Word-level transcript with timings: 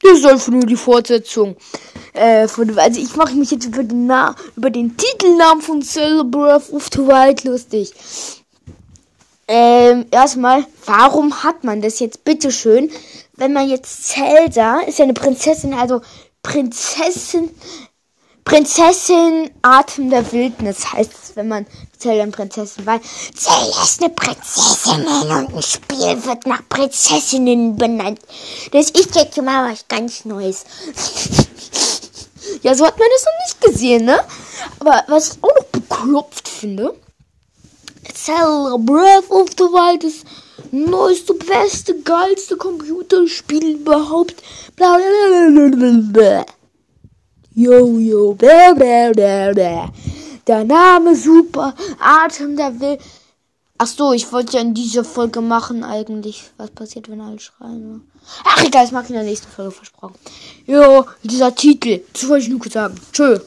Das 0.00 0.18
ist 0.18 0.26
einfach 0.26 0.48
nur 0.48 0.66
die 0.66 0.76
Fortsetzung. 0.76 1.56
Äh, 2.12 2.48
von, 2.48 2.78
also 2.78 3.00
ich 3.00 3.16
mache 3.16 3.34
mich 3.34 3.50
jetzt 3.50 3.66
über 3.66 3.82
den, 3.82 4.06
Na 4.06 4.34
über 4.56 4.70
den 4.70 4.96
Titelnamen 4.96 5.62
von 5.62 5.82
Zelda 5.82 6.22
Breath 6.22 6.70
of 6.70 6.88
the 6.92 7.00
Wild 7.00 7.44
lustig. 7.44 7.92
Ähm, 9.46 10.06
erstmal, 10.10 10.66
warum 10.84 11.42
hat 11.42 11.64
man 11.64 11.80
das 11.80 12.00
jetzt 12.00 12.24
bitteschön? 12.24 12.90
Wenn 13.34 13.52
man 13.52 13.68
jetzt 13.68 14.08
Zelda, 14.08 14.80
ist 14.80 14.98
ja 14.98 15.04
eine 15.04 15.14
Prinzessin, 15.14 15.72
also 15.72 16.02
Prinzessin, 16.42 17.50
Prinzessin 18.48 19.50
Atem 19.60 20.08
der 20.08 20.32
Wildnis 20.32 20.90
heißt 20.90 21.12
es, 21.22 21.36
wenn 21.36 21.48
man 21.48 21.66
Zelda 21.98 22.22
und 22.22 22.34
Prinzessin 22.34 22.86
weil 22.86 22.98
Zelda 23.34 23.82
ist 23.82 24.02
eine 24.02 24.08
Prinzessin 24.14 25.06
und 25.06 25.54
ein 25.54 25.62
Spiel 25.62 26.24
wird 26.24 26.46
nach 26.46 26.66
Prinzessinnen 26.66 27.76
benannt. 27.76 28.20
Das 28.72 28.88
ist 28.88 29.14
jetzt 29.16 29.36
mal 29.42 29.70
was 29.70 29.86
ganz 29.86 30.24
Neues. 30.24 30.64
ja, 32.62 32.74
so 32.74 32.86
hat 32.86 32.98
man 32.98 33.08
das 33.12 33.26
noch 33.26 33.32
nicht 33.44 33.60
gesehen, 33.60 34.06
ne? 34.06 34.18
Aber 34.78 35.04
was 35.08 35.32
ich 35.32 35.44
auch 35.44 35.54
noch 35.54 35.66
beklopft 35.66 36.48
finde, 36.48 36.98
Zelda 38.14 38.78
Breath 38.78 39.30
of 39.30 39.50
the 39.58 39.64
Wild 39.64 40.04
ist 40.04 40.24
neueste, 40.70 41.34
beste, 41.34 42.00
geilste 42.00 42.56
Computerspiel 42.56 43.74
überhaupt. 43.74 44.36
Bla 44.74 44.96
bla 44.96 45.50
bla 45.50 45.68
bla 45.68 46.00
bla. 46.00 46.46
Yo, 47.58 47.98
yo, 47.98 48.34
bla 48.34 48.72
bla 48.72 49.10
bla 49.12 49.52
bla. 49.52 49.92
Der 50.46 50.64
Name 50.64 51.16
super, 51.16 51.74
Atem 51.98 52.56
der 52.56 52.78
will. 52.78 52.98
Ach 53.76 53.86
so, 53.88 54.12
ich 54.12 54.30
wollte 54.30 54.56
ja 54.56 54.60
in 54.60 54.74
dieser 54.74 55.02
Folge 55.02 55.40
machen 55.40 55.82
eigentlich. 55.82 56.52
Was 56.56 56.70
passiert, 56.70 57.10
wenn 57.10 57.20
alle 57.20 57.40
schreien? 57.40 58.08
Ach 58.44 58.62
egal, 58.64 58.84
das 58.84 58.92
mag 58.92 59.06
ich 59.06 59.10
in 59.10 59.16
der 59.16 59.24
nächsten 59.24 59.48
Folge 59.48 59.72
versprochen. 59.72 60.14
Jo, 60.66 61.04
dieser 61.24 61.52
Titel. 61.52 62.02
Das 62.12 62.28
wollte 62.28 62.44
ich 62.44 62.50
nur 62.50 62.60
sagen. 62.70 62.94
Tschö. 63.12 63.40